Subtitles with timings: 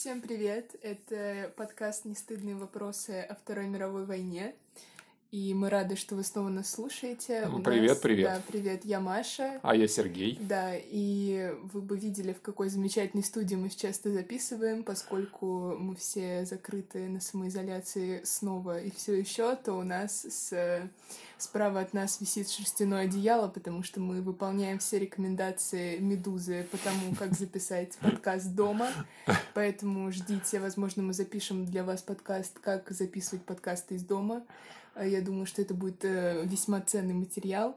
[0.00, 0.76] Всем привет!
[0.82, 4.54] Это подкаст «Нестыдные вопросы о Второй мировой войне».
[5.30, 7.46] И мы рады, что вы снова нас слушаете.
[7.46, 8.26] У привет, нас, привет.
[8.26, 9.60] Да, привет, я Маша.
[9.62, 10.36] А я Сергей.
[10.40, 15.94] Да, и вы бы видели, в какой замечательной студии мы сейчас это записываем, поскольку мы
[15.94, 20.90] все закрыты на самоизоляции снова и все еще, то у нас с...
[21.38, 27.14] справа от нас висит шерстяное одеяло, потому что мы выполняем все рекомендации Медузы по тому,
[27.16, 28.88] как записать подкаст дома.
[29.54, 34.42] Поэтому ждите, возможно, мы запишем для вас подкаст, как записывать подкасты из дома.
[34.94, 37.76] А я думаю, что это будет э, весьма ценный материал.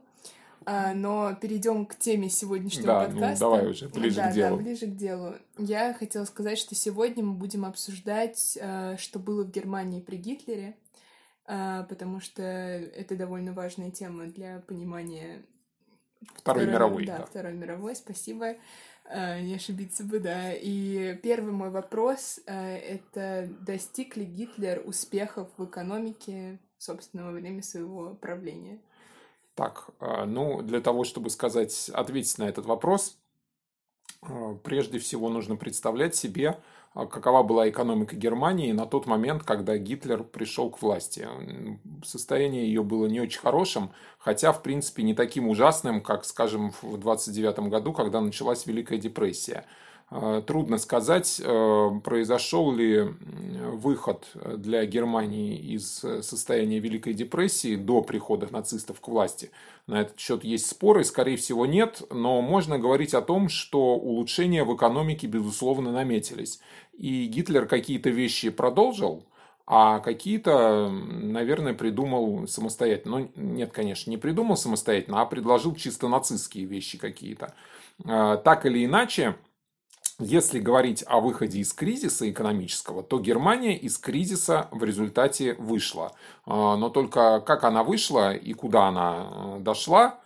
[0.66, 3.45] А, но перейдем к теме сегодняшнего да, подкаста.
[3.45, 4.58] Ну, давай уже, ближе да, к делу.
[4.58, 5.35] Да, ближе к делу.
[5.57, 10.77] Я хотела сказать, что сегодня мы будем обсуждать, э, что было в Германии при Гитлере,
[11.48, 15.43] э, потому что это довольно важная тема для понимания
[16.35, 17.05] Второй, Второй мировой.
[17.05, 18.55] Да, да, Второй мировой, спасибо.
[19.13, 20.54] Не ошибиться бы, да.
[20.54, 28.15] И первый мой вопрос— это достиг ли Гитлер успехов в экономике собственно, во время своего
[28.15, 28.79] правления?
[29.55, 33.17] Так, а, ну, для того, чтобы сказать, ответить на этот вопрос,
[34.21, 36.59] а, прежде всего нужно представлять себе,
[36.93, 41.27] а, какова была экономика Германии на тот момент, когда Гитлер пришел к власти.
[42.03, 46.95] Состояние ее было не очень хорошим, хотя, в принципе, не таким ужасным, как, скажем, в
[46.95, 49.65] 1929 году, когда началась Великая депрессия.
[50.12, 53.13] Э, трудно сказать, э, произошел ли
[53.71, 59.51] выход для Германии из состояния Великой депрессии до прихода нацистов к власти.
[59.87, 64.63] На этот счет есть споры, скорее всего нет, но можно говорить о том, что улучшения
[64.63, 66.59] в экономике, безусловно, наметились.
[66.94, 69.25] И Гитлер какие-то вещи продолжил,
[69.66, 73.19] а какие-то, наверное, придумал самостоятельно.
[73.19, 77.53] Ну, нет, конечно, не придумал самостоятельно, а предложил чисто нацистские вещи какие-то.
[78.06, 79.35] Э, так или иначе,
[80.24, 86.13] если говорить о выходе из кризиса экономического, то Германия из кризиса в результате вышла.
[86.46, 90.20] А, но только как она вышла и куда она э, дошла,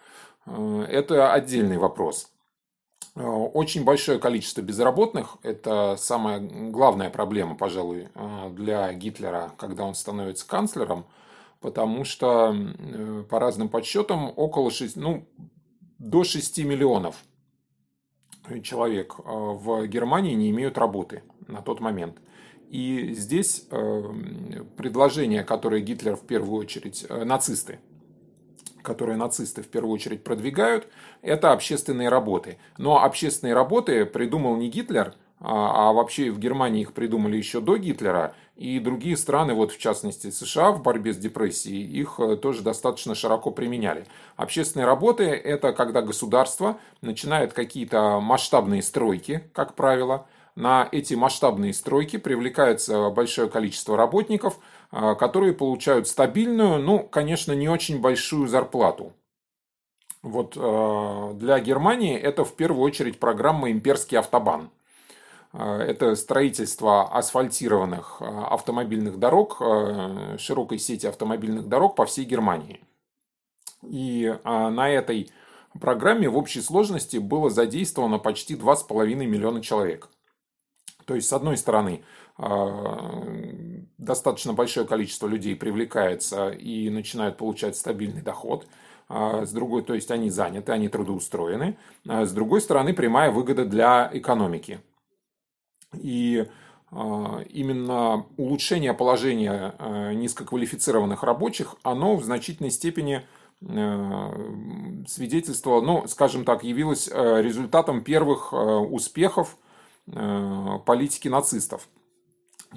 [0.45, 2.31] э, это отдельный вопрос.
[3.15, 8.07] Э, очень большое количество безработных– это самая главная проблема, пожалуй,
[8.51, 11.05] для Гитлера, когда он становится канцлером,
[11.59, 12.55] потому что
[13.29, 15.27] по разным подсчетам около 6, ну,
[15.97, 17.15] до 6 миллионов
[18.63, 22.17] человек э, в Германии не имеют работы на тот момент.
[22.69, 24.03] И здесь э,
[24.75, 27.79] предложение, которое Гитлер в первую очередь, э, нацисты,
[28.81, 30.87] которые нацисты в первую очередь продвигают,
[31.21, 32.57] это общественные работы.
[32.77, 37.77] Но общественные работы придумал не Гитлер– а, а вообще в Германии их придумали еще до
[37.77, 42.63] Гитлера, и другие страны, вот в частности США в борьбе с депрессией, их э, тоже
[42.63, 44.07] достаточно широко применяли.
[44.35, 50.25] Общественные работы– это когда государство начинает какие-то масштабные стройки, как правило,
[50.55, 54.57] на эти масштабные стройки привлекается большое количество работников,
[54.91, 59.13] э, которые получают стабильную, ну, конечно, не очень большую зарплату.
[60.23, 64.71] Вот э, для Германии это в первую очередь программа «Имперский автобан».
[65.53, 72.81] Э, это строительство асфальтированных э, автомобильных дорог, э, широкой сети автомобильных дорог по всей Германии.
[73.83, 75.29] И на этой
[75.79, 80.09] программе в общей сложности было задействовано почти 2,5 миллиона человек.
[81.05, 82.03] То есть, с одной стороны,
[83.99, 88.67] достаточно большое количество людей привлекается и начинают получать стабильный доход.
[89.09, 91.77] С другой, то есть они заняты, они трудоустроены.
[92.03, 94.81] С другой стороны, прямая выгода для экономики.
[95.93, 96.45] И
[96.89, 103.25] а, именно улучшение положения а, низкоквалифицированных рабочих, оно в значительной степени
[103.61, 109.57] а, свидетельствовало, ну, скажем так, явилось результатом первых успехов
[110.05, 111.89] политики нацистов.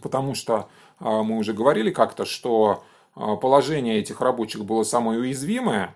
[0.02, 0.68] Потому что
[0.98, 2.82] мы уже говорили как-то, что
[3.14, 5.94] положение этих рабочих было самое уязвимое,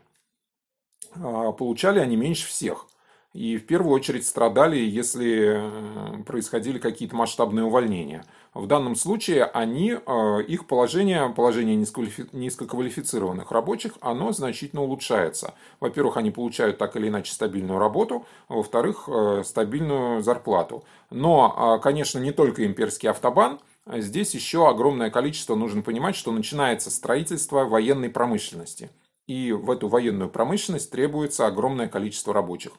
[1.15, 2.87] получали они меньше всех.
[3.35, 8.25] И в первую очередь страдали, если э, происходили какие-то масштабные увольнения.
[8.55, 15.55] В данном случае они, э, их положение, положение низкоквалифицированных рабочих, оно значительно улучшается.
[15.81, 20.85] Во-первых, они получают так или иначе стабильную работу, а во-вторых, э, стабильную зарплату.
[21.11, 27.65] Но, конечно, не только имперский автобан, здесь еще огромное количество, нужно понимать, что начинается строительство
[27.65, 28.91] военной промышленности.
[29.27, 32.73] И в эту военную промышленность требуется огромное количество рабочих.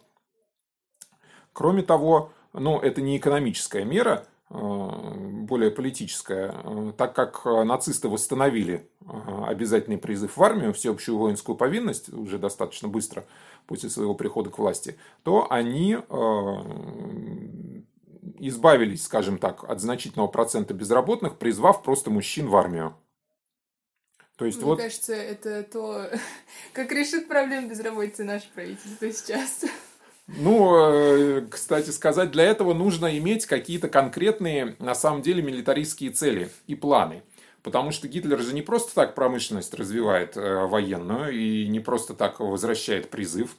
[1.55, 8.89] Кроме того, ну, это не экономическая мера, э, более политическая, э, так как нацисты восстановили
[8.99, 13.23] э, обязательный призыв в армию, всеобщую воинскую повинность уже достаточно быстро
[13.67, 15.93] после своего прихода к власти, то они
[18.39, 22.95] избавились, скажем так, от значительного процента безработных, призвав просто мужчин в армию.
[24.35, 24.79] То есть Мне вот...
[24.79, 26.09] кажется, это то,
[26.73, 29.63] как решит проблему безработицы наше правительство сейчас.
[30.27, 36.49] Ну, э, кстати сказать, для этого нужно иметь какие-то конкретные, на самом деле, милитаристские цели
[36.65, 37.23] и планы.
[37.61, 42.39] Потому что Гитлер же не просто так промышленность развивает э, военную и не просто так
[42.39, 43.55] возвращает призыв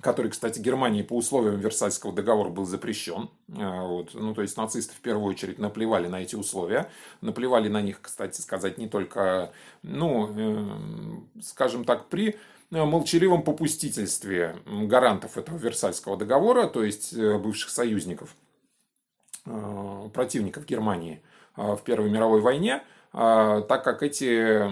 [0.00, 3.30] который, кстати, Германии по условиям Версальского договора был запрещен.
[3.48, 4.14] Э, вот.
[4.14, 6.90] Ну, то есть нацисты в первую очередь наплевали на эти условия.
[7.20, 9.52] Наплевали на них, кстати сказать, не только,
[9.82, 12.36] ну, скажем так, при
[12.70, 18.34] молчаливом попустительстве гарантов этого Версальского договора, то есть э, бывших союзников,
[20.12, 21.22] противников Германии
[21.56, 24.62] в Первой мировой войне, так как эти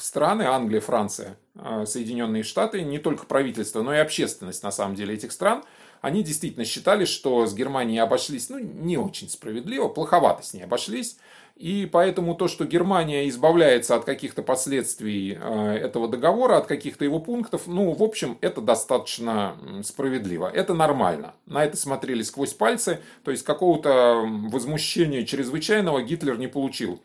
[0.00, 1.36] страны, Англия, Франция,
[1.84, 5.64] Соединенные Штаты, не только правительство, но и общественность, на самом деле, этих стран,
[6.00, 11.16] они действительно считали, что с Германией обошлись, ну, не очень справедливо, плоховато с ней обошлись.
[11.62, 17.20] И поэтому то, что Германия избавляется от каких-то последствий а, этого договора, от каких-то его
[17.20, 20.50] пунктов, ну, в общем, это достаточно справедливо.
[20.52, 21.34] Это нормально.
[21.46, 22.98] На это смотрели сквозь пальцы.
[23.22, 27.00] То есть какого-то возмущения чрезвычайного Гитлер не получил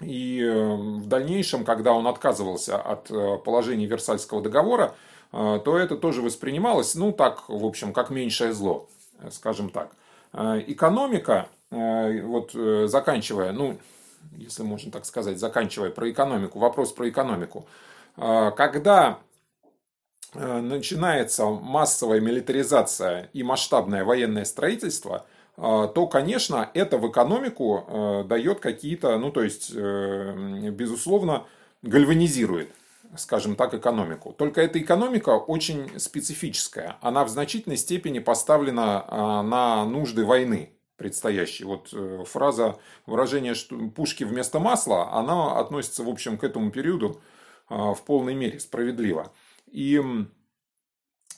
[0.00, 4.94] и эм, в дальнейшем, когда он отказывался от э, положений Версальского договора,
[5.32, 8.88] э, то это тоже воспринималось, ну так, в общем, как меньшее зло,
[9.20, 9.90] э, скажем так.
[10.32, 12.52] Экономика, вот
[12.90, 13.78] заканчивая, ну,
[14.36, 17.66] если можно так сказать, заканчивая про экономику, вопрос про экономику.
[18.16, 19.18] Когда
[20.34, 25.26] начинается массовая милитаризация и масштабное военное строительство–
[25.58, 31.46] то, конечно, это в экономику э, дает какие-то, ну, то есть, э, безусловно,
[31.82, 32.70] гальванизирует
[33.16, 34.34] скажем так, экономику.
[34.36, 36.96] Только эта экономика очень специфическая.
[37.00, 41.64] Она в значительной степени поставлена на нужды войны предстоящей.
[41.64, 47.20] Вот э, фраза, выражение что «пушки вместо масла», она относится, в общем, к этому периоду
[47.68, 49.32] а, в полной мере справедливо.
[49.66, 50.02] И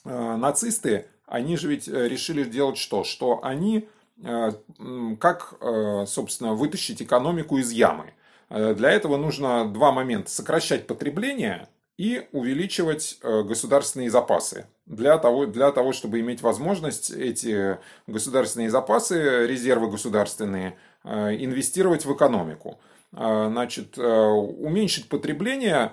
[0.03, 3.03] нацисты, они же ведь решили делать что?
[3.03, 3.87] Что они
[4.23, 4.51] Э,
[5.19, 8.13] как, э, собственно, вытащить экономику из ямы.
[8.49, 10.29] Э, для этого нужно два момента.
[10.29, 11.67] Сокращать потребление
[12.01, 14.65] и увеличивать государственные запасы.
[14.85, 17.77] Для того, для того, чтобы иметь возможность эти
[18.07, 22.79] государственные запасы, резервы государственные, инвестировать в экономику.
[23.11, 25.91] Значит, уменьшить потребление,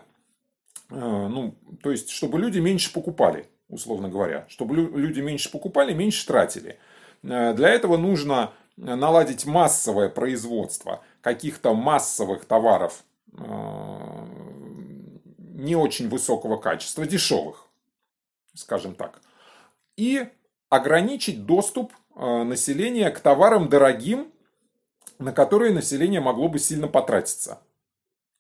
[0.89, 4.47] ну, то есть, чтобы люди меньше покупали, условно говоря.
[4.49, 6.79] Чтобы люди меньше покупали, меньше тратили.
[7.23, 13.05] Э, для этого нужно наладить массовое производство каких-то массовых товаров
[13.37, 13.43] э,
[15.59, 17.67] не очень высокого качества, дешевых,
[18.55, 19.21] скажем так,
[19.97, 20.29] и
[20.71, 24.33] ограничить доступ э, населения к товарам дорогим,
[25.19, 27.61] на которые население могло бы сильно потратиться.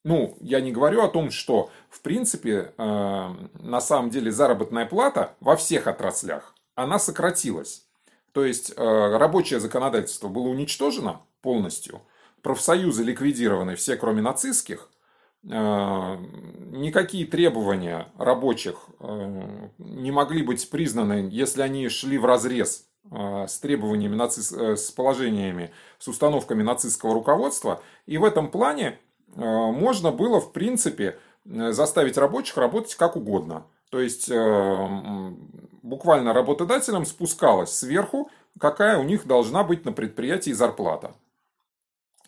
[0.05, 5.57] Ну, я не говорю о том, что, в принципе, на самом деле заработная плата во
[5.57, 7.85] всех отраслях, она сократилась.
[8.33, 12.03] То есть э, рабочее законодательство было уничтожено полностью,
[12.43, 14.98] профсоюзы ликвидированы все, кроме нацистских, э,
[15.43, 24.17] никакие требования рабочих э, не могли быть признаны, если они шли в разрез с требованиями,
[24.17, 24.43] наци...
[24.77, 27.81] с положениями, с установками нацистского руководства.
[28.05, 28.99] И в этом плане
[29.35, 33.65] можно было, в принципе, заставить рабочих работать как угодно.
[33.91, 34.31] То есть
[35.83, 38.31] буквально работодателям спускалась сверху,
[38.61, 41.15] какая у них должна быть на предприятии зарплата.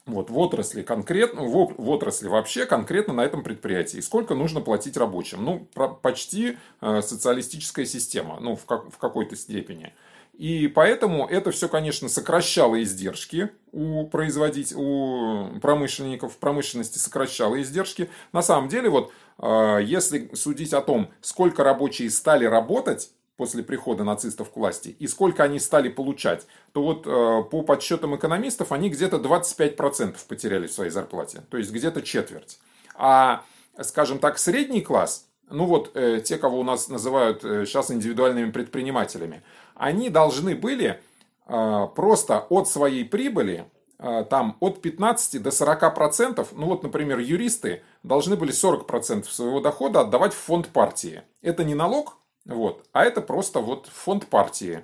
[0.07, 4.00] Вот, в отрасли конкретно, в, в отрасли вообще конкретно на этом предприятии.
[4.00, 5.45] Сколько нужно платить рабочим?
[5.45, 9.92] Ну, про, почти э, социалистическая система, ну, в, как, в какой-то степени.
[10.40, 18.09] И поэтому это все, конечно, сокращало издержки у производить, у промышленников, в промышленности сокращало издержки.
[18.33, 24.04] На самом деле, вот, э, если судить о том, сколько рабочие стали работать, после прихода
[24.04, 28.90] нацистов к власти и сколько они стали получать, то вот э, по подсчетам экономистов они
[28.90, 32.59] где-то 25% потеряли в своей зарплате, то есть где-то четверть.
[32.97, 33.42] А,
[33.80, 38.50] скажем так, средний класс, ну вот э, те, кого у нас называют э, сейчас индивидуальными
[38.50, 39.42] предпринимателями,
[39.75, 41.00] они должны были
[41.47, 43.64] э, просто от своей прибыли
[43.99, 49.32] э, там от 15 до 40 процентов, ну вот, например, юристы должны были 40 процентов
[49.32, 51.23] своего дохода отдавать в фонд партии.
[51.40, 52.87] Это не налог, вот.
[52.92, 54.82] А это просто вот фонд партии.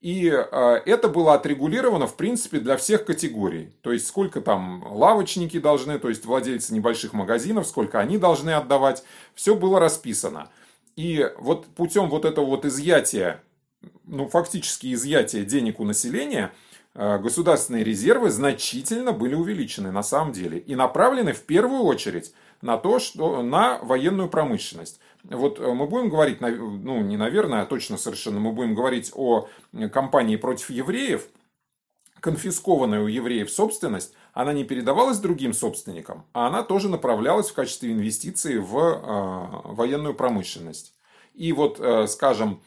[0.00, 3.74] И э, это было отрегулировано, в принципе, для всех категорий.
[3.82, 9.04] То есть, сколько там лавочники должны, то есть, владельцы небольших магазинов, сколько они должны отдавать.
[9.34, 10.48] Все было расписано.
[10.96, 13.42] И вот путем вот этого вот изъятия
[14.04, 16.52] ну, фактически изъятия денег у населения,
[16.94, 22.76] э, государственные резервы значительно были увеличены на самом деле и направлены в первую очередь на
[22.76, 25.00] то, что на военную промышленность.
[25.24, 29.48] Вот э, мы будем говорить, ну не наверное, а точно совершенно, мы будем говорить о
[29.92, 31.28] кампании против евреев,
[32.20, 37.92] конфискованная у евреев собственность, она не передавалась другим собственникам, а она тоже направлялась в качестве
[37.92, 40.94] инвестиций в э, военную промышленность.
[41.34, 42.60] И вот, э, скажем,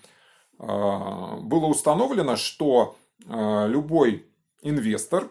[0.59, 2.95] э, было установлено, что
[3.25, 4.25] э, любой
[4.61, 5.29] инвестор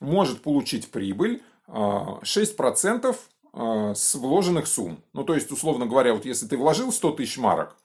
[0.00, 3.14] может получить прибыль э, 6% э,
[3.54, 5.02] с вложенных сумм.
[5.12, 7.76] Ну, то есть, условно говоря, вот если ты вложил 100 тысяч марок,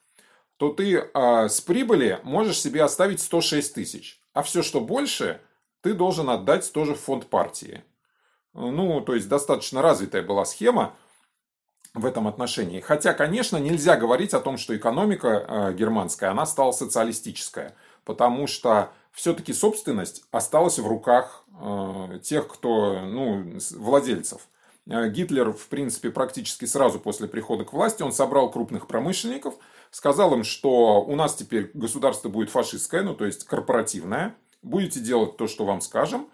[0.60, 4.20] то ты э, с прибыли можешь себе оставить 106 тысяч.
[4.34, 5.40] А все, что больше,
[5.80, 7.82] ты должен отдать тоже в фонд партии.
[8.52, 10.92] Ну, то есть достаточно развитая была схема
[11.94, 12.80] в этом отношении.
[12.80, 17.74] Хотя, конечно, нельзя говорить о том, что экономика э, германская, она стала социалистическая.
[18.04, 21.44] Потому что все-таки собственность осталась в руках
[22.22, 24.42] тех, кто, ну, владельцев.
[24.88, 29.54] Э, Гитлер, в принципе, практически сразу после прихода к власти, он собрал крупных промышленников,
[29.90, 35.36] сказал им, что у нас теперь государство будет фашистское, ну, то есть корпоративное, будете делать
[35.36, 36.28] то, что вам скажем,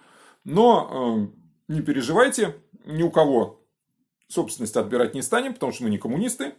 [0.45, 3.61] но э, не переживайте, ни у кого
[4.29, 6.45] собственность отбирать не станем, потому что мы не коммунисты.
[6.45, 6.53] Э,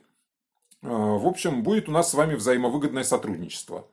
[0.82, 3.88] в общем, будет у нас с вами взаимовыгодное сотрудничество.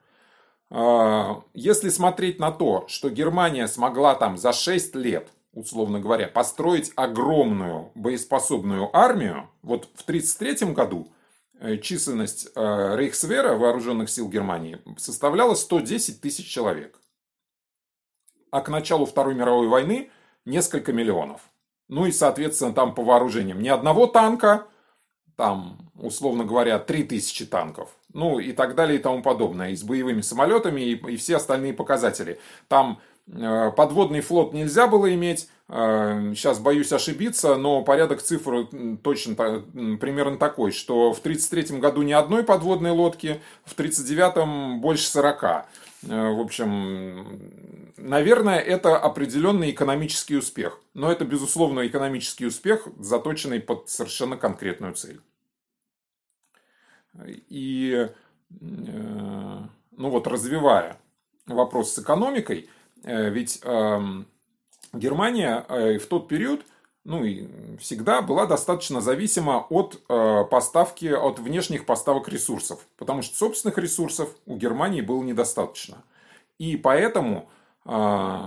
[0.71, 6.93] Э, если смотреть на то, что Германия смогла там за 6 лет, условно говоря, построить
[6.97, 11.09] огромную боеспособную армию, вот в 1933 году
[11.61, 17.01] э, численность э, Рейхсвера, вооруженных сил Германии, составляла 110 тысяч человек
[18.55, 20.11] а к началу Второй мировой войны
[20.45, 21.41] несколько миллионов.
[21.89, 24.69] Ну и, соответственно, там по вооружениям ни одного танка,
[25.35, 30.21] там, условно говоря, 3000 танков, ну и так далее и тому подобное, и с боевыми
[30.21, 32.39] самолетами, и, и все остальные показатели.
[32.69, 38.69] Там подводный флот нельзя было иметь, э, сейчас боюсь ошибиться, но порядок цифр
[39.03, 45.45] точно примерно такой, что в 1933 году ни одной подводной лодки, в 1939 больше 40.
[45.45, 45.65] Э,
[46.09, 47.41] в общем,
[47.97, 50.81] наверное, это определенный экономический успех.
[50.93, 55.21] Но это, безусловно, экономический успех, заточенный под совершенно конкретную цель.
[57.49, 58.09] И,
[58.61, 59.63] э,
[59.97, 60.99] ну вот, развивая
[61.47, 64.27] вопрос с экономикой, э, ведь эм,
[64.93, 65.65] Германия
[65.99, 66.65] в тот период
[67.05, 67.47] ну и
[67.79, 74.31] всегда была достаточно зависима от э, поставки, от внешних поставок ресурсов, потому что собственных ресурсов
[74.47, 75.99] у Германии было недостаточно.
[76.59, 77.51] И поэтому,
[77.85, 78.39] э,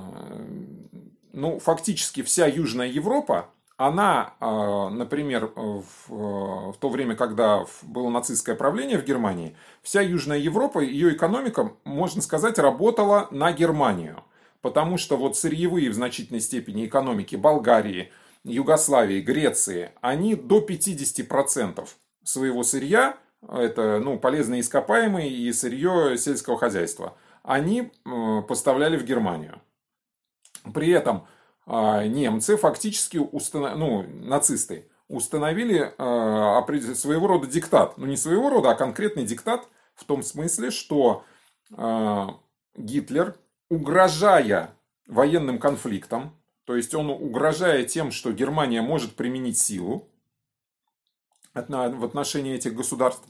[1.33, 8.97] ну, фактически вся Южная Европа, она, э, например, в то время, когда было нацистское правление
[8.97, 14.23] в Германии, вся Южная Европа, ее экономика, можно сказать, работала на Германию.
[14.61, 18.11] Потому что вот сырьевые в значительной степени экономики Болгарии–
[18.47, 21.87] Югославии, Греции, они до 50%
[22.23, 29.61] своего сырья, это ну, полезные ископаемые и сырье сельского хозяйства, они э, поставляли в Германию.
[30.73, 31.27] При этом
[31.65, 33.77] а, немцы фактически, установ...
[33.77, 37.97] ну, нацисты, установили э, своего рода диктат.
[37.97, 41.23] Ну, не своего рода, а конкретный диктат в том смысле, что
[41.75, 42.27] э,
[42.75, 43.37] Гитлер,
[43.69, 44.71] угрожая
[45.07, 46.33] военным конфликтом,
[46.65, 50.07] то есть он, угрожая тем, что Германия может применить силу
[51.53, 53.23] в отношении этих государств,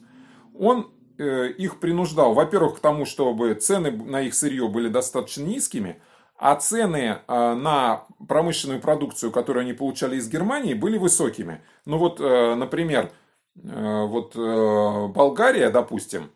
[0.57, 6.01] он э, их принуждал, во-первых, к тому, чтобы цены на их сырье были достаточно низкими,
[6.35, 11.61] а цены э, на промышленную продукцию, которую они получали из Германии, были высокими.
[11.85, 13.11] Ну вот, э, например,
[13.55, 16.29] вот Болгария, допустим,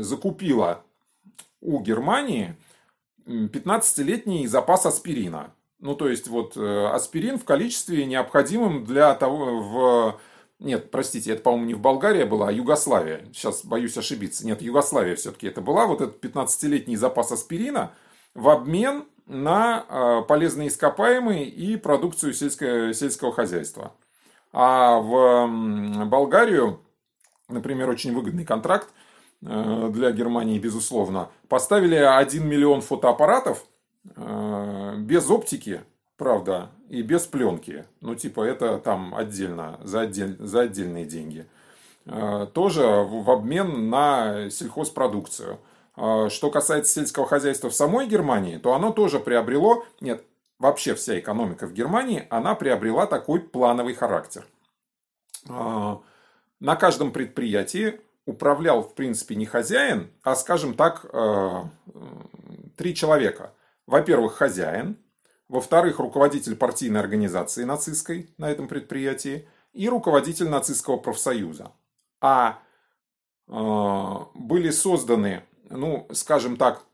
[0.00, 0.82] закупила
[1.62, 2.54] у Германии
[3.28, 5.52] 15-летний запас аспирина.
[5.80, 10.20] Ну, то есть, вот э, аспирин в количестве необходимом для того, в...
[10.58, 13.26] Нет, простите, это, по-моему, не в Болгарии была, а Югославия.
[13.32, 14.44] Сейчас боюсь ошибиться.
[14.44, 15.86] Нет, Югославия все-таки это была.
[15.86, 17.92] Вот этот 15-летний запас аспирина
[18.34, 23.92] в обмен на э, полезные ископаемые и продукцию сельского, сельского хозяйства.
[24.52, 26.80] А в Болгарию,
[27.48, 28.88] например, очень выгодный контракт
[29.40, 33.64] для Германии, безусловно, поставили 1 миллион фотоаппаратов–
[34.16, 35.82] Э, без оптики,
[36.16, 37.84] правда, и без пленки.
[38.00, 41.46] Ну, типа, это там отдельно, за, отдель, за отдельные деньги.
[42.06, 45.58] Э, тоже в обмен на сельхозпродукцию.
[45.96, 50.24] Э, что касается сельского хозяйства в самой Германии, то оно тоже приобрело, нет,
[50.58, 54.44] вообще вся экономика в Германии, она приобрела такой плановый характер.
[55.46, 61.62] На каждом предприятии управлял, в принципе, не хозяин, а, скажем так, э,
[62.76, 63.54] три человека.
[63.86, 64.98] Во-первых, хозяин,
[65.48, 71.72] во-вторых, руководитель партийной организации нацистской на этом предприятии и руководитель нацистского профсоюза.
[72.20, 72.58] А
[73.46, 73.52] э,
[74.34, 76.84] были созданы, ну, скажем так,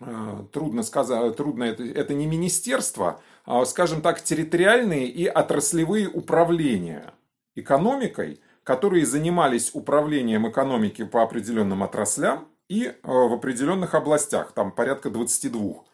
[0.00, 7.12] э, трудно сказать, трудно это, это не министерство, а, скажем так, территориальные и отраслевые управления
[7.54, 15.10] экономикой, которые занимались управлением экономики по определенным отраслям и э, в определенных областях, там порядка
[15.10, 15.84] 22.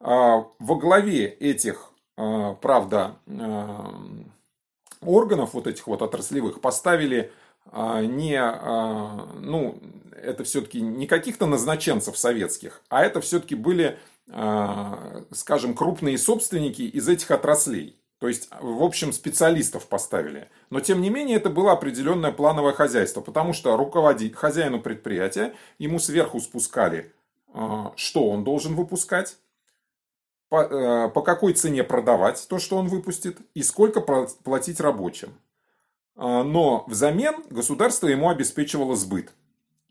[0.00, 3.68] А, во главе этих, э, правда, э,
[5.02, 7.32] органов, вот этих вот отраслевых, поставили
[7.72, 8.40] не,
[9.38, 9.78] ну,
[10.16, 13.98] это все-таки не каких-то назначенцев советских, а это все-таки были
[15.30, 17.99] скажем, крупные собственники из этих отраслей.
[18.20, 20.48] То есть, в общем, специалистов поставили.
[20.68, 25.98] Но, тем не менее, это было определенное плановое хозяйство, потому что руководить хозяину предприятия, ему
[25.98, 27.14] сверху спускали,
[27.54, 29.38] а, что он должен выпускать,
[30.50, 35.32] по, э, по какой цене продавать то, что он выпустит, и сколько платить рабочим.
[36.14, 39.32] А, но взамен государство ему обеспечивало сбыт.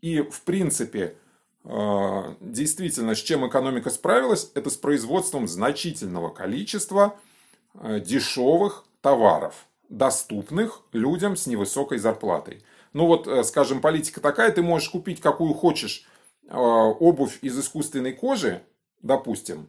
[0.02, 1.16] И, в принципе,
[1.64, 7.29] а, действительно, с чем экономика справилась, это с производством значительного количества а,
[7.74, 12.62] дешевых товаров, доступных людям с невысокой зарплатой.
[12.92, 16.06] Ну вот, э, скажем, политика такая, ты можешь купить какую хочешь
[16.48, 18.62] а, обувь из искусственной кожи,
[19.02, 19.68] допустим,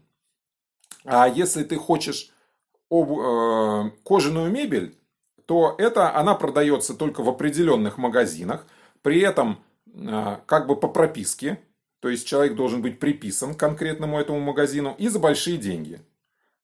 [1.06, 2.32] а если ты хочешь
[2.90, 4.96] обу- э, кожаную мебель,
[5.46, 8.66] то это она продается только в определенных магазинах,
[9.02, 9.60] при этом
[10.46, 11.60] как бы по прописке,
[12.00, 16.00] то есть человек должен быть приписан к конкретному этому магазину и за большие деньги.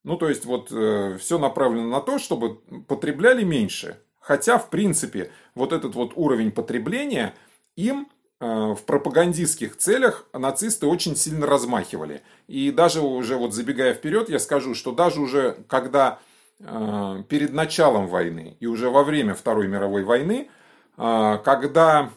[0.07, 2.55] Ну, то есть вот э, все направлено на то, чтобы
[2.87, 3.97] потребляли меньше.
[4.21, 7.33] Хотя, в принципе, вот этот вот уровень потребления
[7.75, 8.07] им
[8.39, 12.21] э, в пропагандистских целях нацисты очень сильно размахивали.
[12.47, 16.19] И даже уже вот забегая вперед, я скажу, что даже уже когда
[16.61, 20.50] э, перед началом войны и уже во время Второй мировой войны,
[20.96, 22.11] э, когда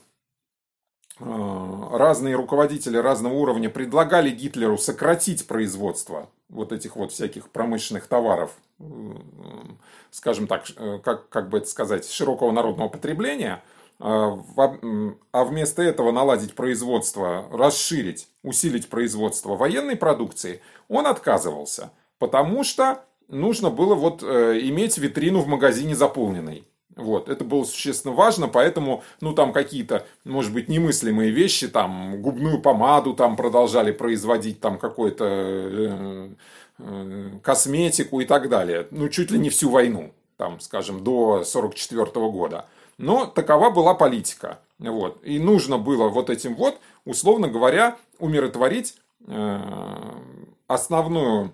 [1.21, 8.53] Э, разные руководители разного уровня предлагали Гитлеру сократить производство вот этих вот всяких промышленных товаров,
[8.79, 8.85] э,
[10.11, 13.63] скажем так, э, как, как бы это сказать, широкого народного потребления,
[14.03, 23.69] а вместо этого наладить производство, расширить, усилить производство военной продукции, он отказывался, потому что нужно
[23.69, 26.67] было вот иметь витрину в магазине заполненной.
[26.97, 32.61] Вот, это было существенно важно, поэтому, ну, там какие-то, может быть, немыслимые вещи, там, губную
[32.61, 36.31] помаду там продолжали производить, там, какую-то э,
[36.79, 38.89] э, косметику и так далее.
[38.91, 42.67] Ну, чуть ли не всю войну, там, скажем, до 44 года.
[42.99, 44.59] Но такова была политика.
[44.79, 45.25] Вот.
[45.25, 49.61] И нужно было вот этим вот, условно говоря, умиротворить э,
[50.67, 51.53] основную,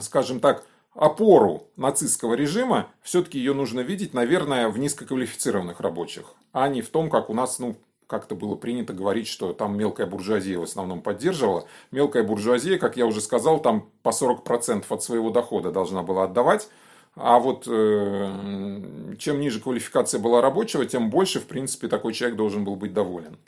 [0.00, 0.64] скажем так,
[0.96, 7.10] опору нацистского режима, все-таки ее нужно видеть, наверное, в низкоквалифицированных рабочих, а не в том,
[7.10, 11.66] как у нас, ну, как-то было принято говорить, что там мелкая буржуазия в основном поддерживала.
[11.90, 16.68] Мелкая буржуазия, как я уже сказал, там по 40% от своего дохода должна была отдавать.
[17.16, 22.64] А вот э, чем ниже квалификация была рабочего, тем больше, в принципе, такой человек должен
[22.64, 23.38] был быть доволен.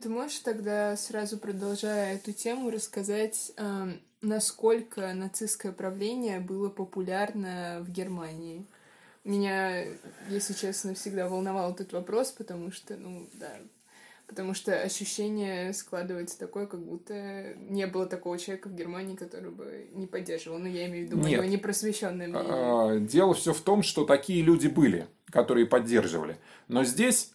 [0.00, 7.90] Ты можешь тогда, сразу продолжая эту тему, рассказать, э, насколько нацистское правление было популярно в
[7.90, 8.64] Германии?
[9.24, 9.84] Меня,
[10.28, 13.52] если честно, всегда волновал этот вопрос, потому что, ну, да,
[14.26, 19.88] потому что ощущение складывается такое, как будто не было такого человека в Германии, который бы
[19.92, 20.58] не поддерживал.
[20.58, 21.38] Ну, я имею в виду Нет.
[21.38, 22.50] мое непросвещенное мнение.
[22.50, 26.38] А, дело все в том, что такие люди были, которые поддерживали.
[26.66, 27.31] Но здесь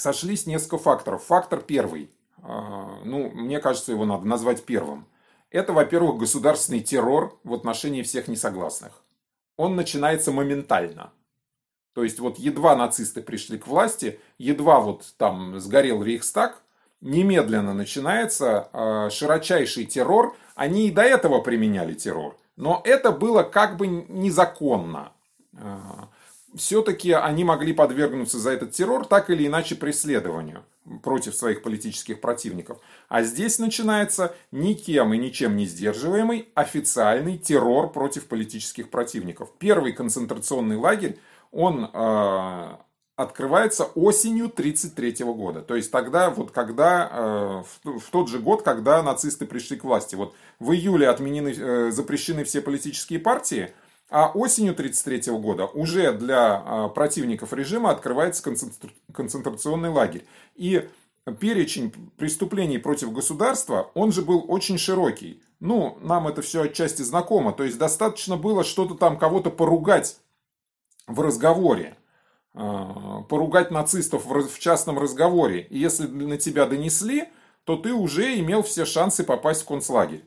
[0.00, 1.24] сошлись несколько факторов.
[1.24, 2.10] Фактор первый,
[2.42, 5.06] а, ну, мне кажется, его надо назвать первым.
[5.50, 9.02] Это, во-первых, государственный террор в отношении всех несогласных.
[9.56, 11.12] Он начинается моментально.
[11.92, 16.62] То есть вот едва нацисты пришли к власти, едва вот там сгорел Рейхстаг,
[17.00, 20.36] немедленно начинается э, широчайший террор.
[20.54, 25.12] Они и до этого применяли террор, но это было как бы незаконно.
[26.54, 30.64] Все-таки они могли подвергнуться за этот террор так или иначе преследованию
[31.02, 32.78] против своих политических противников.
[33.08, 39.50] А здесь начинается никем и ничем не сдерживаемый официальный террор против политических противников.
[39.58, 41.18] Первый концентрационный лагерь,
[41.52, 42.76] он э,
[43.16, 45.62] открывается осенью 1933 года.
[45.62, 49.84] То есть тогда, вот когда, э, в, в тот же год, когда нацисты пришли к
[49.84, 50.14] власти.
[50.14, 53.72] Вот в июле отменены, э, запрещены все политические партии,
[54.10, 58.42] А осенью 1933 года уже для а, противников режима открывается
[59.12, 60.26] концентрационный лагерь.
[60.56, 60.88] И
[61.38, 65.40] перечень преступлений против государства, он же был очень широкий.
[65.60, 67.52] Ну, нам это все отчасти знакомо.
[67.52, 70.18] То есть достаточно было что-то там, кого-то поругать
[71.06, 71.96] в разговоре.
[72.52, 75.62] А, поругать нацистов в частном разговоре.
[75.70, 77.28] И если на тебя донесли,
[77.62, 80.24] то ты уже имел все шансы попасть в концлагерь.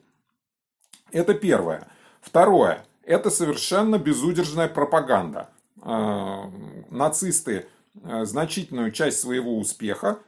[1.12, 1.88] Это первое.
[2.22, 2.86] Второе.
[3.06, 5.50] Это совершенно безудержная пропаганда.
[5.82, 6.50] А,
[6.89, 7.68] нацисты
[8.04, 10.20] а, значительную часть своего успеха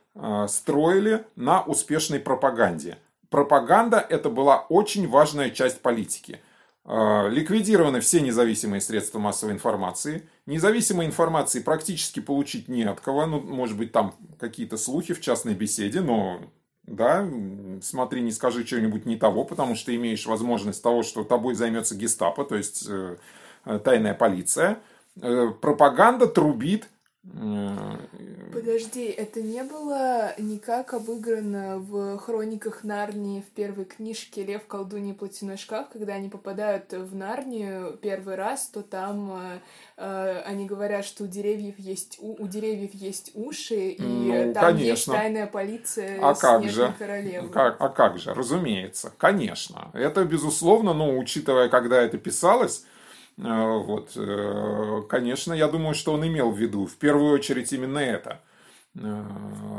[0.47, 2.97] строили на успешной пропаганде.
[3.29, 6.39] Пропаганда это была очень важная часть политики.
[6.85, 10.29] Ликвидированы все независимые средства массовой информации.
[10.45, 13.25] Независимой информации практически получить не от кого.
[13.25, 16.39] Ну, может быть, там какие-то слухи в частной беседе, но
[16.87, 17.27] да,
[17.81, 22.43] смотри, не скажи что-нибудь не того, потому что имеешь возможность того, что тобой займется гестапо,
[22.43, 23.17] то есть э,
[23.83, 24.79] тайная полиция.
[25.21, 26.87] Э, пропаганда трубит
[28.55, 35.15] Подожди, это не было никак обыграно в хрониках Нарнии в первой книжке Лев, колдунья и
[35.15, 39.59] платяной шкаф, когда они попадают в Нарнию первый раз, то там э,
[39.97, 44.63] э они говорят, что у деревьев есть у, у деревьев есть уши, и ну, там
[44.63, 44.85] конечно.
[44.85, 46.93] есть тайная полиция а как же?
[46.97, 47.49] королевы.
[47.49, 49.91] Как, а как же, разумеется, конечно.
[49.93, 52.85] Это безусловно, но учитывая, когда это писалось,
[53.37, 58.41] вот, э, конечно, я думаю, что он имел в виду в первую очередь именно это.
[58.95, 59.23] Э,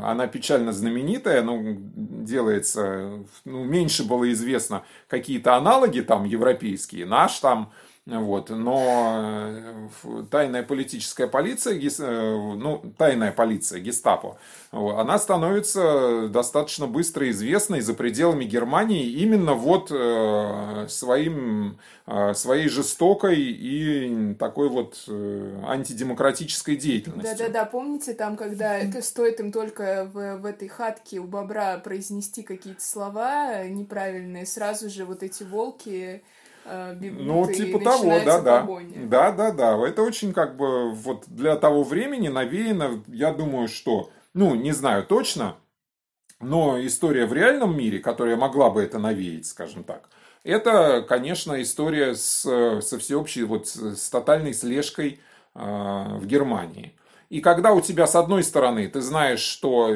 [0.03, 7.73] она печально знаменитая, но делается, ну, меньше было известно какие-то аналоги там европейские, наш там,
[8.07, 9.89] вот, но
[10.31, 14.37] тайная политическая полиция, ну, тайная полиция, гестапо,
[14.71, 19.89] она становится достаточно быстро известной за пределами Германии именно вот
[20.89, 21.77] своим
[22.09, 27.37] а, своей жестокой и такой вот э, антидемократической деятельностью.
[27.37, 32.43] Да-да-да, помните там, когда это стоит им только в, в этой хатке у бобра произнести
[32.43, 36.21] какие-то слова неправильные, сразу же вот эти волки э,
[36.95, 38.67] бегут ну, типа того, да, да.
[38.95, 39.87] Да, да, да.
[39.87, 45.05] Это очень как бы вот для того времени навеяно, я думаю, что, ну, не знаю
[45.05, 45.55] точно,
[46.39, 50.09] но история в реальном мире, которая могла бы это навеять, скажем так,
[50.43, 52.41] это, конечно, история с,
[52.81, 55.19] со всеобщей, вот, с тотальной слежкой
[55.55, 56.97] э, в Германии.
[57.29, 59.87] И когда у тебя, с одной стороны, ты знаешь, что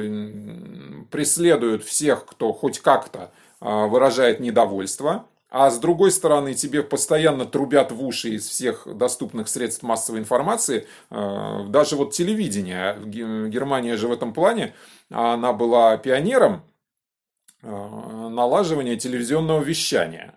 [1.10, 3.32] преследуют всех, кто хоть как-то
[3.62, 9.50] э, выражает недовольство, а с другой стороны, тебе постоянно трубят в уши из всех доступных
[9.50, 12.98] средств массовой информации, э, даже вот телевидение.
[13.06, 14.74] Германия же в этом плане,
[15.12, 16.64] она была пионером
[17.62, 20.34] налаживания телевизионного вещания.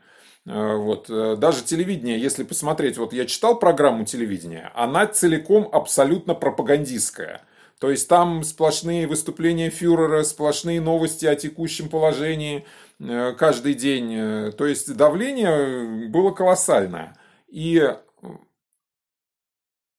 [0.46, 1.08] Э, вот.
[1.08, 7.42] Э, даже телевидение, если посмотреть, вот я читал программу телевидения, она целиком абсолютно пропагандистская.
[7.80, 12.62] То есть там сплошные выступления фюрера, сплошные новости о текущем положении э,
[12.98, 14.52] каждый день.
[14.52, 17.16] То есть давление было колоссальное.
[17.48, 17.82] И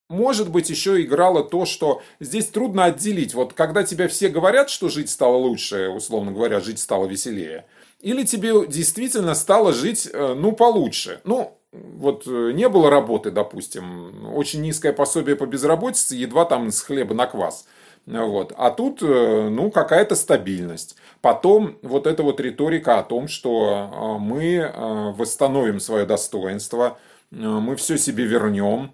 [0.08, 3.34] может быть, еще играло то, что здесь трудно отделить.
[3.34, 7.65] Вот когда тебя все говорят, что жить стало лучше, условно говоря, жить стало веселее,
[8.01, 11.21] или тебе действительно стало жить, э, ну, получше.
[11.23, 16.81] Ну, вот э, не было работы, допустим, очень низкое пособие по безработице, едва там с
[16.81, 17.65] хлеба на квас.
[18.05, 18.53] Вот.
[18.57, 20.95] А тут, э, ну, какая-то стабильность.
[21.21, 24.71] Потом вот эта вот риторика о том, что мы
[25.17, 26.99] восстановим свое достоинство,
[27.31, 28.91] мы все себе вернем.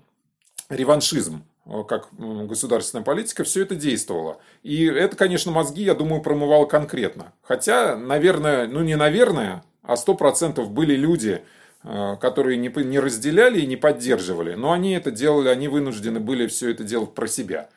[0.69, 1.43] Реваншизм.
[1.65, 4.39] Э, как государственная политика, все это действовало.
[4.63, 7.33] И это, конечно, мозги, я думаю, промывало конкретно.
[7.41, 11.41] Хотя, наверное, ну не наверное, а сто процентов были люди,
[11.83, 14.55] э, которые не, не разделяли и не поддерживали.
[14.55, 17.69] Но они это делали, они вынуждены были все это делать про себя.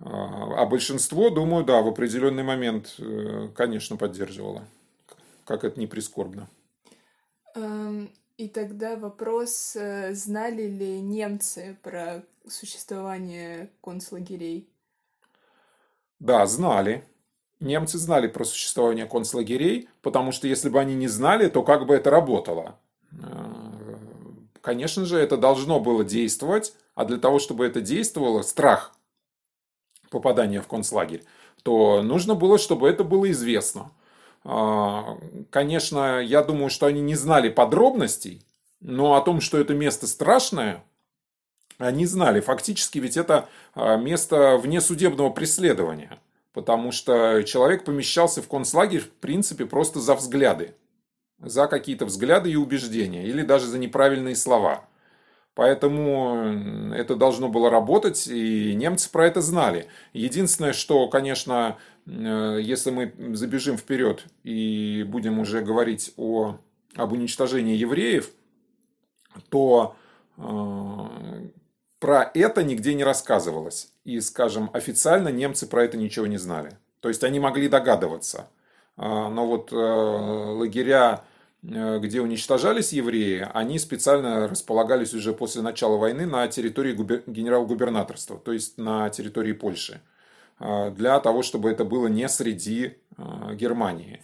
[0.00, 2.96] Э, а большинство, думаю, да, в определенный момент,
[3.54, 4.64] конечно, поддерживало.
[5.44, 6.48] Как это не прискорбно.
[7.54, 9.76] Эм, и тогда вопрос,
[10.10, 14.68] знали ли немцы про существование концлагерей?
[16.18, 17.04] Да, знали.
[17.60, 21.94] Немцы знали про существование концлагерей, потому что если бы они не знали, то как бы
[21.94, 22.78] это работало?
[23.12, 23.26] Э,
[24.60, 28.93] конечно же, это должно было действовать, а для того, чтобы это действовало, страх
[30.14, 31.22] попадания в концлагерь,
[31.62, 33.90] то нужно было, чтобы это было известно.
[34.44, 35.02] Э,
[35.50, 38.42] конечно, я думаю, что они не знали подробностей,
[38.80, 40.82] но о том, что это место страшное,
[41.78, 42.40] они знали.
[42.40, 46.18] Фактически ведь это а, место вне судебного преследования.
[46.52, 50.74] Потому что человек помещался в концлагерь, в принципе, просто за взгляды.
[51.40, 53.24] За какие-то взгляды и убеждения.
[53.24, 54.86] Или даже за неправильные слова.
[55.54, 59.86] Поэтому это должно было работать, и немцы про это знали.
[60.12, 66.58] Единственное, что, конечно, э, если мы забежим вперед и будем уже говорить о,
[66.96, 68.30] об уничтожении евреев,
[69.48, 69.94] то
[70.38, 70.42] э,
[72.00, 73.92] про это нигде не рассказывалось.
[74.04, 76.76] И, скажем, официально немцы про это ничего не знали.
[76.98, 78.48] То есть они могли догадываться.
[78.96, 81.33] А, но вот э, лагеря Э,
[81.64, 86.92] где уничтожались евреи, они специально располагались уже после начала войны на территории
[87.26, 90.02] генерал-губернаторства, то есть на территории Польши,
[90.60, 94.20] э, для того, чтобы это было не среди э, Германии.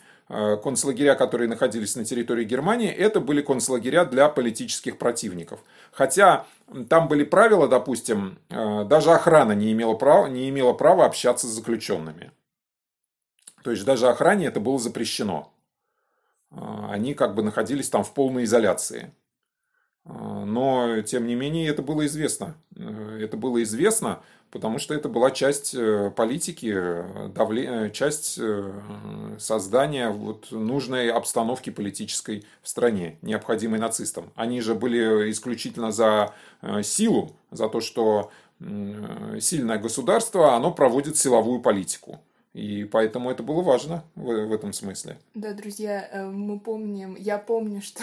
[0.62, 5.58] Концлагеря, которые находились на территории Германии, это были концлагеря для политических противников.
[5.90, 6.46] Хотя
[6.88, 12.30] там были правила, допустим, даже охрана не имела права, не имела права общаться с заключенными.
[13.64, 15.52] То есть даже охране это было запрещено.
[16.50, 19.12] А, они как бы находились там в полной изоляции.
[20.04, 22.56] А, но, тем не менее, это было известно.
[22.76, 26.74] Э, это было известно, потому что это была часть э, политики.
[26.74, 28.40] Э, часть
[29.38, 34.32] создания вот нужной обстановки политической в стране, необходимой нацистам.
[34.34, 36.34] Они же были исключительно за
[36.82, 38.30] силу, за то, что
[39.40, 42.20] сильное государство, оно проводит силовую политику.
[42.52, 45.18] И поэтому это было важно в, в этом смысле.
[45.34, 48.02] Да, друзья, э, мы помним, я помню, что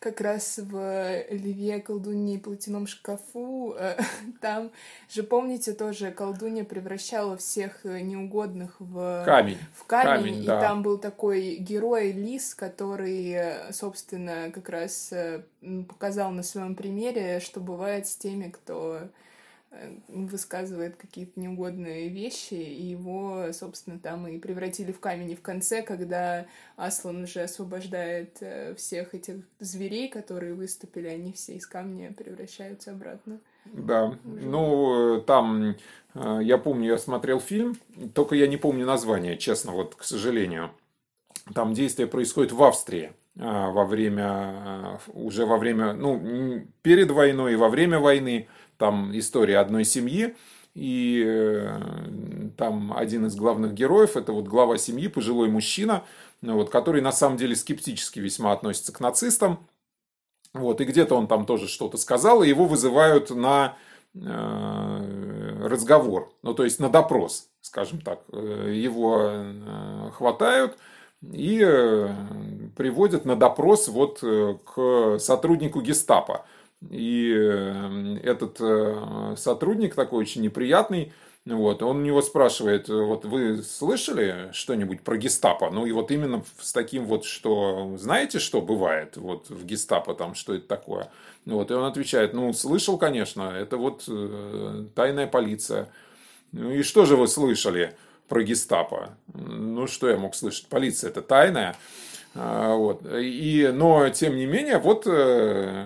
[0.00, 3.96] как раз в Льве колдуньи и платяном шкафу, э,
[4.40, 4.72] там
[5.08, 9.58] же, помните, тоже колдунья превращала всех неугодных в камень.
[9.74, 10.60] В камень, камень и да.
[10.60, 15.42] там был такой герой Лис, который, собственно, как раз э,
[15.88, 19.08] показал на своем примере, что бывает с теми, кто Э,
[20.08, 25.30] высказывает какие-то неугодные вещи, и его, собственно, там и превратили в камень.
[25.30, 31.54] И в конце, когда Аслан уже освобождает э, всех этих зверей, которые выступили, они все
[31.54, 33.40] из камня превращаются обратно.
[33.64, 34.18] Да, уже.
[34.24, 35.76] ну, там,
[36.14, 37.76] э, я помню, я смотрел фильм,
[38.14, 40.70] только я не помню название, честно, вот, к сожалению.
[41.54, 47.68] Там действие происходит в Австрии во время, уже во время, ну, перед войной и во
[47.68, 50.34] время войны там история одной семьи,
[50.74, 56.04] и э, там один из главных героев, это вот глава семьи, пожилой мужчина,
[56.40, 59.66] вот, который на самом деле скептически весьма относится к нацистам.
[60.54, 63.76] Вот, и где-то он там тоже что-то сказал, и его вызывают на
[64.14, 68.22] э, разговор, ну то есть на допрос, скажем так.
[68.32, 70.78] Э, его хватают
[71.32, 72.08] и
[72.76, 76.44] приводят на допрос вот к сотруднику гестапо.
[76.90, 81.12] И э, этот э, сотрудник такой очень неприятный,
[81.44, 85.70] вот, он у него спрашивает, вот вы слышали что-нибудь про гестапо?
[85.70, 90.36] Ну и вот именно с таким вот, что знаете, что бывает вот в гестапо, там,
[90.36, 91.10] что это такое?
[91.44, 95.88] Вот, и он отвечает, ну, слышал, конечно, это вот э, тайная полиция.
[96.52, 97.96] Ну и что же вы слышали
[98.32, 99.10] про гестапо?
[99.34, 100.66] Ну, что я мог слышать?
[100.68, 101.76] Полиция это тайная.
[102.34, 103.04] А, вот.
[103.12, 105.84] И, но, тем не менее, вот э,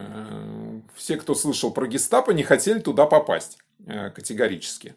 [0.94, 4.94] все, кто слышал про гестапо, не хотели туда попасть э, категорически.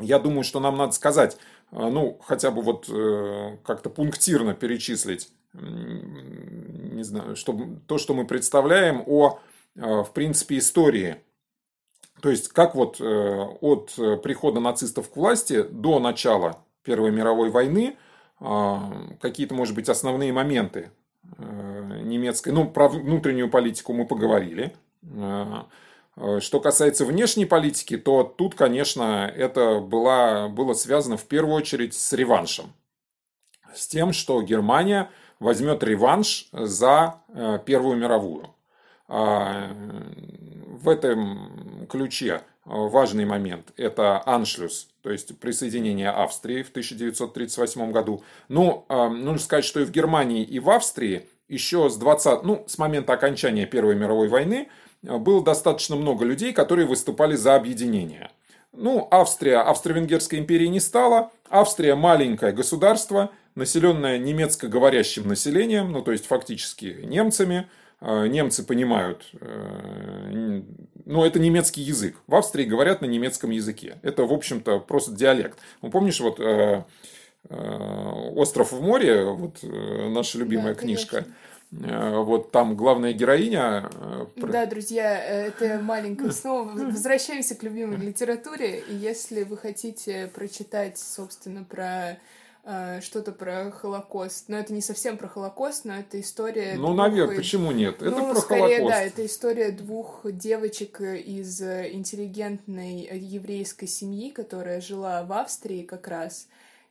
[0.00, 1.36] Я думаю, что нам надо сказать,
[1.70, 2.86] э, ну, хотя бы вот
[3.64, 9.38] как-то пунктирно перечислить, не знаю, чтобы, то, что мы представляем о,
[9.76, 11.18] в принципе, истории.
[12.20, 17.96] То есть, как вот от прихода нацистов к власти до начала Первой мировой войны–
[18.40, 20.90] а, какие-то, может быть, основные моменты
[21.36, 22.50] э, немецкой.
[22.50, 24.74] Ну, про внутреннюю политику мы поговорили.
[25.02, 31.94] Э, что касается внешней политики, то тут, конечно, это было, было связано в первую очередь
[31.94, 32.72] с реваншем.
[33.74, 38.54] С тем, что Германия возьмет реванш за э, Первую мировую.
[39.06, 39.70] А,
[40.66, 48.22] в этом ключе важный момент– это аншлюс то есть присоединение Австрии в 1938 году.
[48.48, 52.78] Ну, нужно сказать, что и в Германии, и в Австрии еще с 20, ну, с
[52.78, 54.68] момента окончания Первой мировой войны
[55.06, 58.30] а, было достаточно много людей, которые выступали за объединение.
[58.72, 61.32] Ну, Австрия, Австро-Венгерской империи не стала.
[61.48, 67.68] Австрия маленькое государство, населенное немецко-говорящим населением, ну, то есть фактически немцами–
[68.00, 70.62] немцы понимают, э,
[71.04, 72.16] ну, это немецкий язык.
[72.26, 73.98] В Австрии говорят на немецком языке.
[74.02, 75.58] Это, в общем-то, просто диалект.
[75.82, 76.84] Ну, помнишь, вот э,
[77.48, 81.24] э, «Остров в море», вот наша любимая да, книжка,
[81.70, 83.90] вот там главная героиня...
[84.36, 86.32] Да, друзья, это маленькое.
[86.32, 88.80] Снова возвращаемся к любимой литературе.
[88.80, 92.18] И если вы хотите прочитать, собственно, про
[92.64, 94.48] э, что-то про Холокост.
[94.48, 96.74] Но это не совсем про Холокост, но это история...
[96.76, 96.96] Ну, двух...
[96.96, 98.02] наверное, почему нет?
[98.02, 98.90] Это ну, про скорее, Холокост.
[98.90, 106.48] да, это история двух девочек из интеллигентной еврейской семьи, которая жила в Австрии как раз.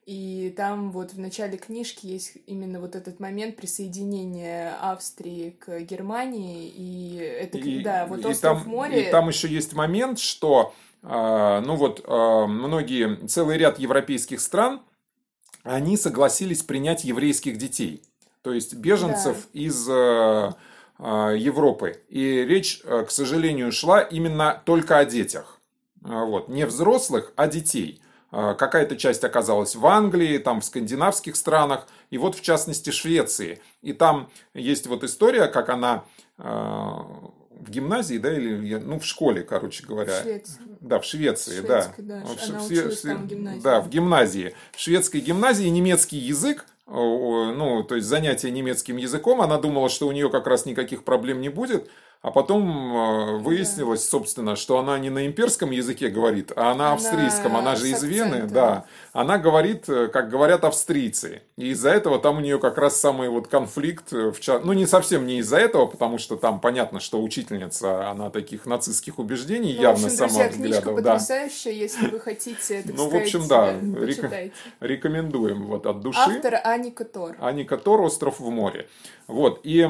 [0.09, 6.67] И там вот в начале книжки есть именно вот этот момент присоединения Австрии к Германии,
[6.67, 9.07] и это, и, да, вот остров там, море...
[9.07, 14.81] И там еще есть момент, что, э, ну вот, э, многие, целый ряд европейских стран,
[15.69, 18.01] они согласились принять еврейских детей,
[18.41, 19.59] то есть беженцев да.
[19.59, 20.53] из э,
[20.97, 22.01] Европы.
[22.09, 25.59] И речь, к сожалению, шла именно только о детях.
[26.01, 28.01] Вот, не взрослых, а детей.
[28.31, 33.61] Какая-то часть оказалась в Англии, там в скандинавских странах, и вот в частности Швеции.
[33.81, 36.03] И там есть вот история, как она
[37.59, 40.19] в гимназии, да, или ну в школе, короче говоря.
[40.19, 40.61] В Швеции.
[40.79, 42.23] Да, в Швеции, Шведской, да.
[42.23, 42.45] да.
[42.47, 43.61] Она в, училась в, там в гимназии.
[43.61, 44.55] Да, в гимназии.
[44.71, 50.11] В шведской гимназии немецкий язык, ну, то есть занятие немецким языком, она думала, что у
[50.11, 51.89] нее как раз никаких проблем не будет,
[52.21, 54.09] а потом э, выяснилось, да.
[54.09, 57.55] собственно, что она не на имперском языке говорит, а на австрийском.
[57.55, 58.85] Она, она же из Вены, да.
[59.13, 61.43] Она говорит, э, как говорят австрийцы.
[61.55, 64.11] И из-за этого там у нее как раз самый вот конфликт.
[64.11, 64.59] Э, в ча...
[64.59, 69.17] Ну, не совсем не из-за этого, потому что там понятно, что учительница, она таких нацистских
[69.17, 70.83] убеждений ну, явно в общем, сама друзья, взглядов.
[70.83, 71.13] книжка да.
[71.13, 73.75] потрясающая, если вы хотите, так Ну, сказать, в общем, да,
[74.85, 76.19] рекомендуем вот от души.
[76.19, 77.37] Автор Аника Тор.
[77.39, 78.89] Аника Тор «Остров в море».
[79.27, 79.87] Вот, и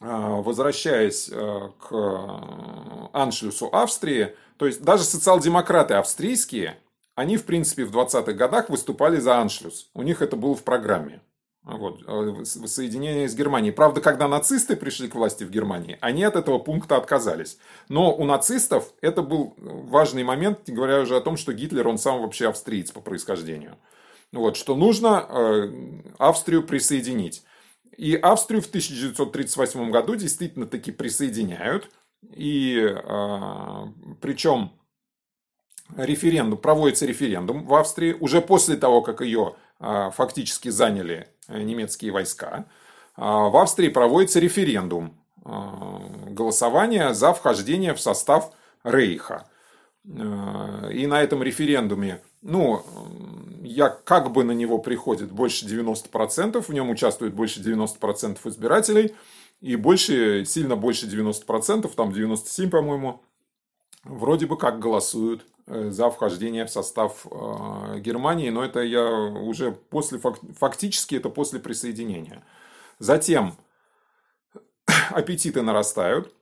[0.00, 6.78] возвращаясь э, к э, аншлюсу Австрии, то есть даже социал-демократы австрийские,
[7.14, 9.88] они, в принципе, в 20-х годах выступали за аншлюс.
[9.94, 11.22] У них это было в программе.
[11.62, 13.72] Вот, э, соединение с Германией.
[13.72, 17.58] Правда, когда нацисты пришли к власти в Германии, они от этого пункта отказались.
[17.88, 21.96] Но у нацистов это был важный момент, не говоря уже о том, что Гитлер, он
[21.96, 23.78] сам вообще австриец по происхождению.
[24.32, 25.70] Вот, что нужно
[26.18, 27.44] Австрию присоединить.
[27.96, 31.90] И Австрию в 1938 году действительно таки присоединяют.
[32.30, 33.88] И а,
[34.20, 34.72] причем
[35.96, 42.12] референдум, проводится референдум в Австрии уже после того, как ее а, фактически заняли э, немецкие
[42.12, 42.66] войска.
[43.14, 45.18] А, в Австрии проводится референдум
[46.28, 48.50] голосование за вхождение в состав
[48.82, 49.48] Рейха.
[50.04, 52.84] И на этом референдуме ну,
[53.66, 59.14] я как бы на него приходит больше 90%, в нем участвует больше 90% избирателей,
[59.60, 63.22] и больше, сильно больше 90%, там 97, по-моему,
[64.04, 69.72] вроде бы как голосуют э, за вхождение в состав э, Германии, но это я уже
[69.72, 72.44] после, фактически это после присоединения.
[72.98, 73.56] Затем
[75.10, 76.32] аппетиты нарастают.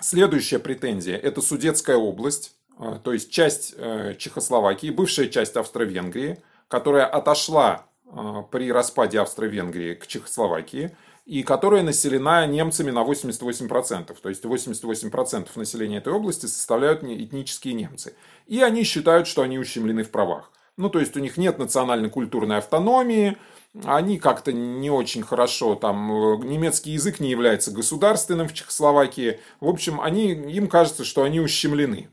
[0.00, 2.57] Следующая претензия– это Судетская область.
[2.78, 6.38] А, то есть часть э, Чехословакии, бывшая часть Австро-Венгрии,
[6.68, 14.16] которая отошла а, при распаде Австро-Венгрии к Чехословакии, и которая населена немцами на 88%.
[14.20, 18.14] То есть 88% населения этой области составляют этнические немцы.
[18.46, 20.50] И они считают, что они ущемлены в правах.
[20.78, 23.36] Ну, то есть у них нет национально-культурной автономии,
[23.84, 29.40] они как-то не очень хорошо, там э, немецкий язык не является государственным в Чехословакии.
[29.60, 32.08] В общем, они, им кажется, что они ущемлены.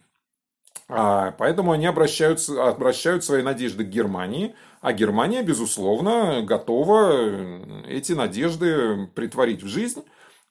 [0.87, 8.11] А, поэтому они обращаются, обращают свои надежды к Германии, а Германия, безусловно, готова э, эти
[8.11, 10.03] надежды притворить в жизнь.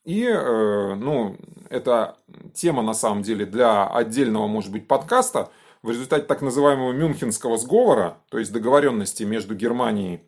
[0.04, 1.36] И, э, ну,
[1.70, 2.18] это
[2.52, 5.50] тема, на самом деле, для отдельного, может быть, подкаста.
[5.82, 10.22] В результате так называемого Мюнхенского сговора, то есть договоренности между Германией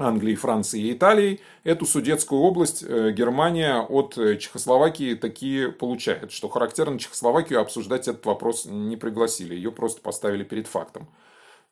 [0.00, 6.32] Англии, Франции и Италии, эту Судетскую область э, Германия от э, Чехословакии такие получает.
[6.32, 11.08] Что характерно, Чехословакию обсуждать этот вопрос не пригласили, ее просто поставили перед фактом.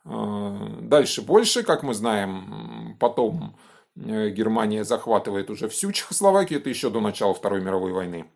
[0.05, 3.57] Э, дальше больше, как мы знаем, потом
[3.97, 8.27] Германия захватывает уже всю Чехословакию, это еще до начала Второй мировой войны.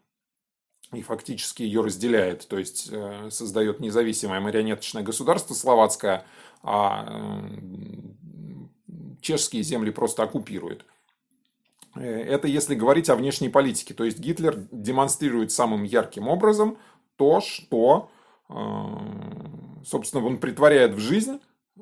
[0.93, 2.91] И фактически ее разделяет, то есть
[3.31, 6.27] создает независимое марионеточное государство словацкое,
[6.63, 7.41] а
[9.23, 10.85] чешские земли просто оккупирует.
[11.95, 13.95] Э, это если говорить о внешней политике.
[13.95, 16.79] То есть Гитлер демонстрирует самым ярким образом
[17.17, 18.11] то, что,
[18.49, 18.55] э,
[19.85, 21.41] собственно, он притворяет в жизнь
[21.79, 21.81] э,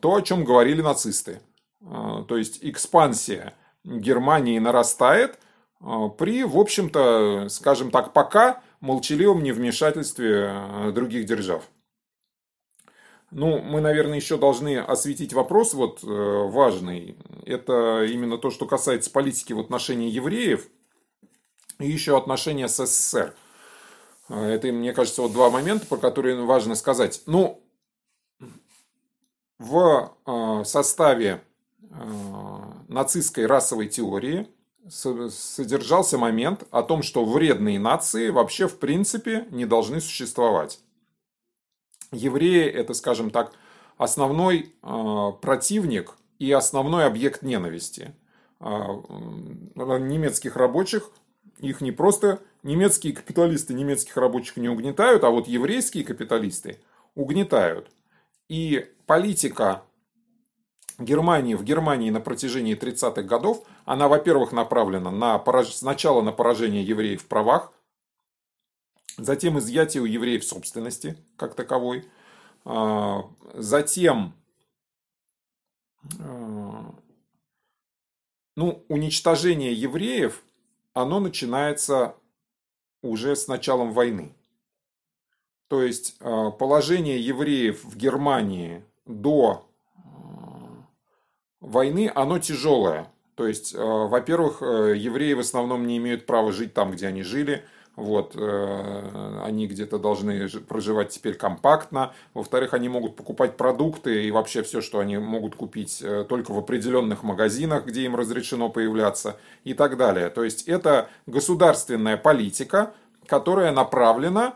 [0.00, 1.40] то, о чем говорили нацисты.
[1.80, 5.38] То есть экспансия Германии нарастает
[6.18, 11.62] при, в общем-то, скажем так, пока молчаливом невмешательстве других держав.
[13.30, 17.16] Ну, мы, наверное, еще должны осветить вопрос вот э, важный.
[17.44, 20.66] Это именно то, что касается политики в отношении евреев
[21.78, 23.34] и еще отношения с СССР.
[24.30, 27.20] Э, это, мне кажется, вот два момента, про которые важно сказать.
[27.26, 27.62] Ну,
[29.58, 31.42] в э, составе
[32.88, 34.46] нацистской расовой теории
[34.88, 40.80] содержался момент о том, что вредные нации вообще в принципе не должны существовать.
[42.12, 43.52] Евреи это, скажем так,
[43.96, 48.14] основной противник и основной объект ненависти
[48.60, 51.10] немецких рабочих.
[51.58, 56.80] Их не просто немецкие капиталисты немецких рабочих не угнетают, а вот еврейские капиталисты
[57.14, 57.90] угнетают.
[58.48, 59.82] И политика
[60.98, 65.72] Германии в Германии на протяжении 30-х годов, она, во-первых, направлена на пораж...
[65.72, 67.72] сначала на поражение евреев в правах,
[69.18, 72.08] затем изъятие у евреев собственности как таковой,
[72.64, 74.34] а, затем
[76.20, 76.94] а,
[78.56, 80.42] ну, уничтожение евреев,
[80.94, 82.14] оно начинается
[83.02, 84.34] уже с началом войны.
[85.68, 89.68] То есть а, положение евреев в Германии до
[91.60, 93.10] войны, оно тяжелое.
[93.34, 97.64] То есть, во-первых, э, евреи в основном не имеют права жить там, где они жили.
[97.98, 102.12] Вот, э, они где-то должны проживать теперь компактно.
[102.32, 107.24] Во-вторых, они могут покупать продукты и вообще все, что они могут купить только в определенных
[107.24, 110.30] магазинах, где им разрешено появляться и так далее.
[110.30, 112.92] То есть это государственная политика,
[113.26, 114.54] которая направлена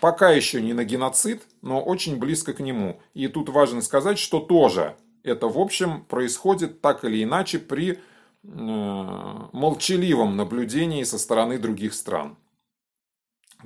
[0.00, 3.00] пока еще не на геноцид, но очень близко к нему.
[3.14, 7.98] И тут важно сказать, что тоже это, в общем, происходит так или иначе при э,
[8.44, 12.36] молчаливом наблюдении со стороны других стран.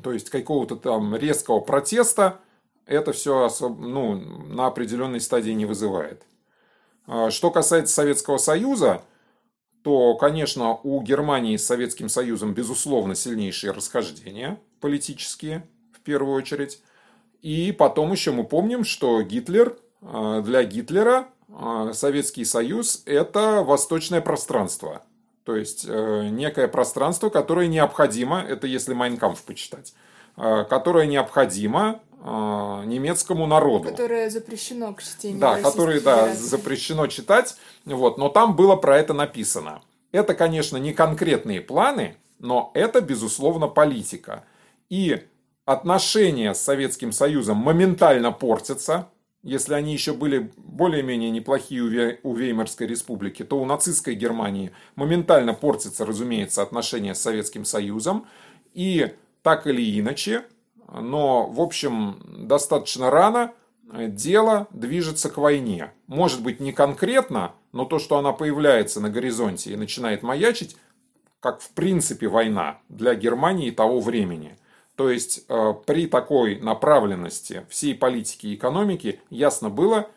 [0.03, 2.41] То есть какого-то там резкого протеста
[2.87, 6.23] это все ну, на определенной стадии не вызывает.
[7.07, 9.03] А что касается Советского Союза,
[9.83, 16.81] то, конечно, у Германии с Советским Союзом, безусловно, сильнейшие расхождения политические, в первую очередь.
[17.41, 24.21] И потом еще мы помним, что Гитлер, э, для Гитлера а, Советский Союз– это восточное
[24.21, 25.03] пространство.
[25.45, 29.95] То есть, э, некое пространство, которое необходимо, это если Майнкамф почитать,
[30.37, 32.27] э, которое необходимо э,
[32.87, 33.91] немецкому народу.
[33.91, 35.41] Которое запрещено к чтению.
[35.41, 37.57] Да, которое да, запрещено читать.
[37.85, 39.83] Вот, но там было про это написано.
[40.13, 44.45] Это, конечно, не конкретные планы, но это, безусловно, политика.
[44.89, 45.27] И
[45.65, 49.09] отношения с Советским Союзом моментально портятся
[49.43, 56.07] если они еще были более-менее неплохие у Веймарской республики, то у нацистской Германии моментально портятся,
[56.07, 58.27] разумеется, отношения с Советским Союзом.
[58.73, 60.45] И так или иначе,
[60.93, 63.53] но, в общем, достаточно рано
[63.93, 65.93] дело движется к войне.
[66.07, 70.77] Может быть, не конкретно, но то, что она появляется на горизонте и начинает маячить,
[71.41, 74.57] как в принципе война для Германии того времени–
[74.97, 80.09] то есть э, при такой направленности всей политики и экономики ясно было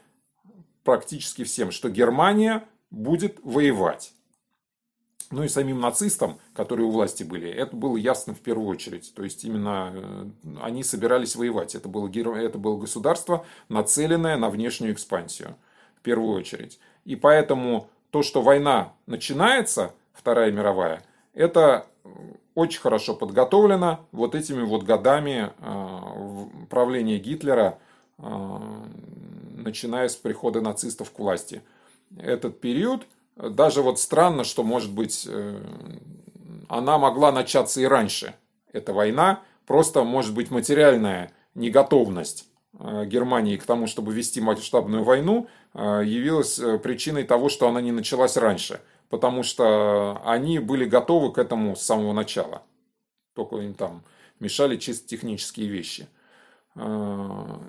[0.83, 4.13] практически всем, что Германия будет воевать.
[5.31, 9.13] Ну и самим нацистам, которые у власти были, это было ясно в первую очередь.
[9.15, 10.25] То есть именно э,
[10.61, 11.73] они собирались воевать.
[11.73, 15.55] Это было, это было государство, нацеленное на внешнюю экспансию
[15.95, 16.79] в первую очередь.
[17.05, 21.03] И поэтому то, что война начинается, Вторая мировая,
[21.35, 21.85] это
[22.55, 27.77] очень хорошо подготовлена вот этими вот годами а, правления Гитлера,
[28.17, 28.87] а,
[29.57, 31.61] начиная с прихода нацистов к власти.
[32.17, 33.03] Этот период,
[33.35, 35.59] даже вот странно, что, может быть, э,
[36.69, 38.35] она могла начаться и раньше.
[38.71, 46.59] Эта война, просто, может быть, материальная неготовность Германии к тому, чтобы вести масштабную войну, явилась
[46.59, 48.79] э, причиной того, что она не началась раньше–
[49.09, 52.63] потому что они были готовы к этому с самого начала.
[53.33, 54.03] Только им там
[54.39, 56.07] мешали чисто технические вещи.
[56.75, 57.61] А,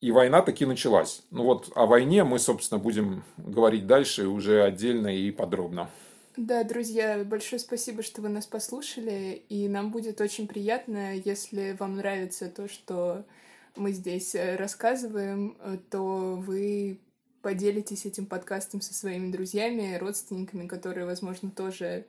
[0.00, 1.22] и война таки началась.
[1.30, 5.88] Ну вот о войне мы, собственно, будем говорить дальше уже отдельно и подробно.
[6.36, 11.96] Да, друзья, большое спасибо, что вы нас послушали, и нам будет очень приятно, если вам
[11.96, 13.26] нравится то, что
[13.76, 17.00] мы здесь э, рассказываем, э, то вы
[17.42, 22.06] поделитесь этим подкастом со своими друзьями, родственниками, которые, возможно, тоже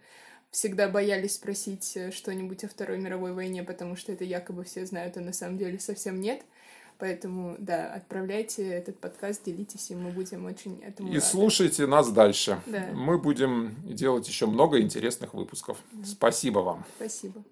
[0.52, 5.18] всегда боялись спросить э, что-нибудь о Второй мировой войне, потому что это якобы все знают,
[5.18, 6.42] а на самом деле совсем нет.
[7.00, 11.26] Поэтому, да, отправляйте этот подкаст, делитесь, и мы будем очень этому И рады.
[11.26, 12.62] слушайте нас дальше.
[12.68, 12.88] Да.
[12.94, 15.80] Мы будем делать еще много интересных выпусков.
[15.92, 16.06] Да.
[16.06, 16.86] Спасибо вам.
[16.98, 17.44] Спасибо.